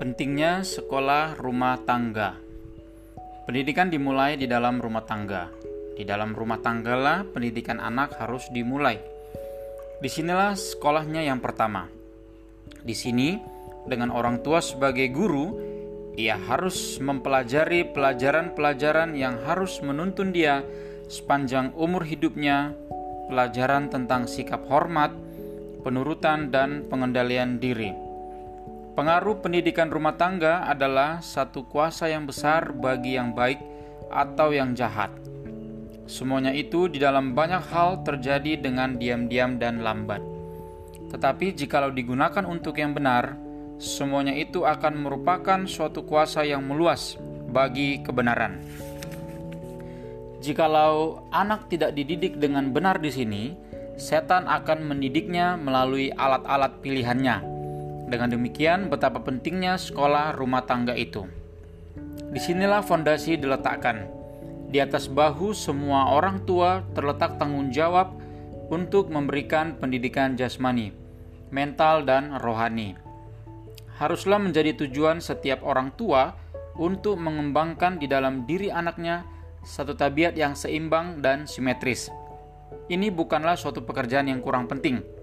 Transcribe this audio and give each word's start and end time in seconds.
Pentingnya 0.00 0.64
sekolah 0.64 1.36
rumah 1.36 1.76
tangga. 1.84 2.32
Pendidikan 3.44 3.92
dimulai 3.92 4.32
di 4.40 4.48
dalam 4.48 4.80
rumah 4.80 5.04
tangga. 5.04 5.52
Di 5.92 6.08
dalam 6.08 6.32
rumah 6.32 6.56
tanggalah 6.56 7.28
pendidikan 7.28 7.76
anak 7.76 8.16
harus 8.16 8.48
dimulai. 8.48 8.96
Di 10.00 10.08
sinilah 10.08 10.56
sekolahnya 10.56 11.28
yang 11.28 11.44
pertama. 11.44 11.84
Di 12.80 12.96
sini, 12.96 13.36
dengan 13.84 14.08
orang 14.08 14.40
tua 14.40 14.64
sebagai 14.64 15.04
guru, 15.12 15.60
ia 16.16 16.40
harus 16.48 16.96
mempelajari 16.96 17.92
pelajaran-pelajaran 17.92 19.12
yang 19.12 19.36
harus 19.44 19.84
menuntun 19.84 20.32
dia 20.32 20.64
sepanjang 21.12 21.76
umur 21.76 22.08
hidupnya, 22.08 22.72
pelajaran 23.28 23.92
tentang 23.92 24.24
sikap 24.24 24.64
hormat, 24.64 25.12
penurutan, 25.84 26.48
dan 26.48 26.88
pengendalian 26.88 27.60
diri. 27.60 28.08
Pengaruh 29.00 29.40
pendidikan 29.40 29.88
rumah 29.88 30.12
tangga 30.12 30.68
adalah 30.68 31.24
satu 31.24 31.64
kuasa 31.64 32.12
yang 32.12 32.28
besar 32.28 32.68
bagi 32.76 33.16
yang 33.16 33.32
baik 33.32 33.56
atau 34.12 34.52
yang 34.52 34.76
jahat. 34.76 35.08
Semuanya 36.04 36.52
itu 36.52 36.84
di 36.84 37.00
dalam 37.00 37.32
banyak 37.32 37.64
hal 37.72 38.04
terjadi 38.04 38.60
dengan 38.60 39.00
diam-diam 39.00 39.56
dan 39.56 39.80
lambat. 39.80 40.20
Tetapi 41.08 41.56
jikalau 41.56 41.88
digunakan 41.88 42.44
untuk 42.44 42.76
yang 42.76 42.92
benar, 42.92 43.40
semuanya 43.80 44.36
itu 44.36 44.68
akan 44.68 45.00
merupakan 45.00 45.64
suatu 45.64 46.04
kuasa 46.04 46.44
yang 46.44 46.60
meluas 46.68 47.16
bagi 47.48 48.04
kebenaran. 48.04 48.60
Jikalau 50.44 51.24
anak 51.32 51.72
tidak 51.72 51.96
dididik 51.96 52.36
dengan 52.36 52.68
benar 52.68 53.00
di 53.00 53.08
sini, 53.08 53.56
setan 53.96 54.44
akan 54.44 54.92
mendidiknya 54.92 55.56
melalui 55.56 56.12
alat-alat 56.12 56.84
pilihannya 56.84 57.59
dengan 58.10 58.34
demikian, 58.34 58.90
betapa 58.90 59.22
pentingnya 59.22 59.78
sekolah 59.78 60.34
rumah 60.34 60.66
tangga 60.66 60.98
itu. 60.98 61.30
Di 62.34 62.42
sinilah 62.42 62.82
fondasi 62.82 63.38
diletakkan. 63.38 64.10
Di 64.70 64.82
atas 64.82 65.06
bahu 65.06 65.54
semua 65.54 66.10
orang 66.14 66.42
tua 66.42 66.82
terletak 66.94 67.38
tanggung 67.38 67.70
jawab 67.70 68.18
untuk 68.70 69.10
memberikan 69.10 69.78
pendidikan 69.78 70.34
jasmani, 70.34 70.90
mental, 71.54 72.06
dan 72.06 72.38
rohani. 72.38 72.98
Haruslah 73.98 74.38
menjadi 74.42 74.74
tujuan 74.74 75.22
setiap 75.22 75.62
orang 75.66 75.94
tua 75.94 76.34
untuk 76.78 77.18
mengembangkan 77.18 77.98
di 77.98 78.06
dalam 78.06 78.46
diri 78.46 78.70
anaknya 78.70 79.26
satu 79.66 79.94
tabiat 79.94 80.34
yang 80.34 80.54
seimbang 80.54 81.18
dan 81.22 81.50
simetris. 81.50 82.10
Ini 82.86 83.10
bukanlah 83.10 83.58
suatu 83.58 83.82
pekerjaan 83.82 84.30
yang 84.30 84.38
kurang 84.38 84.70
penting 84.70 85.19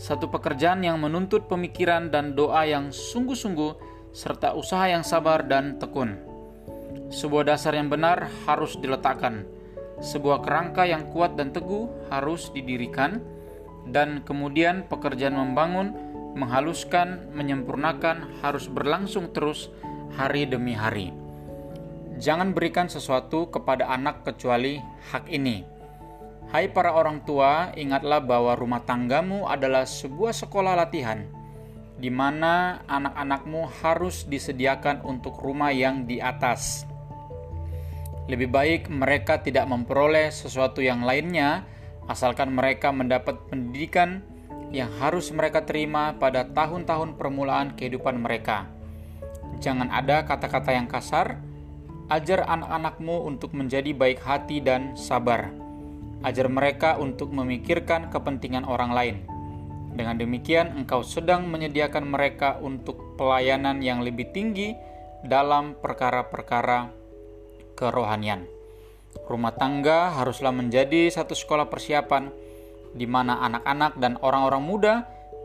satu 0.00 0.32
pekerjaan 0.32 0.80
yang 0.80 0.96
menuntut 0.96 1.44
pemikiran 1.44 2.08
dan 2.08 2.32
doa 2.32 2.64
yang 2.64 2.88
sungguh-sungguh, 2.88 3.76
serta 4.16 4.56
usaha 4.56 4.88
yang 4.88 5.04
sabar 5.04 5.44
dan 5.44 5.76
tekun. 5.76 6.16
Sebuah 7.12 7.52
dasar 7.52 7.76
yang 7.76 7.92
benar 7.92 8.32
harus 8.48 8.80
diletakkan, 8.80 9.44
sebuah 10.00 10.40
kerangka 10.40 10.88
yang 10.88 11.04
kuat 11.12 11.36
dan 11.36 11.52
teguh 11.52 12.08
harus 12.08 12.48
didirikan, 12.56 13.20
dan 13.92 14.24
kemudian 14.24 14.88
pekerjaan 14.88 15.36
membangun, 15.36 15.92
menghaluskan, 16.32 17.28
menyempurnakan 17.36 18.40
harus 18.40 18.72
berlangsung 18.72 19.36
terus 19.36 19.68
hari 20.16 20.48
demi 20.48 20.72
hari. 20.72 21.12
Jangan 22.16 22.56
berikan 22.56 22.88
sesuatu 22.88 23.52
kepada 23.52 23.92
anak 23.92 24.24
kecuali 24.24 24.80
hak 25.12 25.28
ini 25.28 25.79
Hai 26.50 26.66
para 26.66 26.90
orang 26.90 27.22
tua, 27.22 27.70
ingatlah 27.78 28.18
bahwa 28.18 28.58
rumah 28.58 28.82
tanggamu 28.82 29.46
adalah 29.46 29.86
sebuah 29.86 30.34
sekolah 30.34 30.74
latihan 30.74 31.22
di 31.94 32.10
mana 32.10 32.82
anak-anakmu 32.90 33.70
harus 33.78 34.26
disediakan 34.26 35.06
untuk 35.06 35.38
rumah 35.38 35.70
yang 35.70 36.10
di 36.10 36.18
atas. 36.18 36.90
Lebih 38.26 38.50
baik 38.50 38.82
mereka 38.90 39.38
tidak 39.38 39.70
memperoleh 39.70 40.34
sesuatu 40.34 40.82
yang 40.82 41.06
lainnya, 41.06 41.62
asalkan 42.10 42.50
mereka 42.50 42.90
mendapat 42.90 43.46
pendidikan 43.46 44.18
yang 44.74 44.90
harus 44.98 45.30
mereka 45.30 45.62
terima 45.62 46.18
pada 46.18 46.42
tahun-tahun 46.50 47.14
permulaan 47.14 47.78
kehidupan 47.78 48.18
mereka. 48.18 48.66
Jangan 49.62 49.86
ada 49.86 50.26
kata-kata 50.26 50.74
yang 50.74 50.90
kasar. 50.90 51.38
Ajar 52.10 52.42
anak-anakmu 52.42 53.22
untuk 53.22 53.54
menjadi 53.54 53.94
baik 53.94 54.18
hati 54.18 54.58
dan 54.58 54.98
sabar 54.98 55.69
Ajar 56.20 56.52
mereka 56.52 57.00
untuk 57.00 57.32
memikirkan 57.32 58.12
kepentingan 58.12 58.68
orang 58.68 58.92
lain. 58.92 59.16
Dengan 59.96 60.20
demikian, 60.20 60.76
engkau 60.76 61.00
sedang 61.00 61.48
menyediakan 61.48 62.04
mereka 62.06 62.60
untuk 62.60 63.16
pelayanan 63.16 63.80
yang 63.80 64.04
lebih 64.04 64.30
tinggi 64.30 64.76
dalam 65.24 65.76
perkara-perkara 65.76 66.92
kerohanian. 67.76 68.44
Rumah 69.26 69.54
tangga 69.56 70.14
haruslah 70.20 70.54
menjadi 70.54 71.10
satu 71.10 71.34
sekolah 71.34 71.66
persiapan 71.66 72.30
di 72.94 73.06
mana 73.06 73.40
anak-anak 73.40 73.92
dan 73.98 74.18
orang-orang 74.22 74.62
muda 74.62 74.94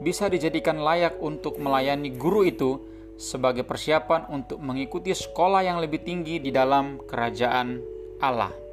bisa 0.03 0.27
dijadikan 0.27 0.81
layak 0.81 1.15
untuk 1.23 1.57
melayani 1.57 2.11
guru 2.13 2.43
itu 2.45 2.71
sebagai 3.15 3.63
persiapan 3.63 4.27
untuk 4.27 4.59
mengikuti 4.59 5.15
sekolah 5.15 5.63
yang 5.63 5.79
lebih 5.79 6.03
tinggi 6.03 6.43
di 6.43 6.51
dalam 6.51 6.99
kerajaan 6.99 7.79
Allah. 8.19 8.64